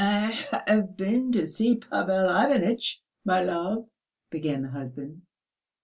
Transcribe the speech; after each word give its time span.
"I 0.03 0.31
have 0.65 0.97
been 0.97 1.31
to 1.33 1.45
see 1.45 1.75
Pavel 1.75 2.27
Ivanitch, 2.27 3.03
my 3.23 3.43
love," 3.43 3.87
began 4.31 4.63
the 4.63 4.69
husband. 4.69 5.21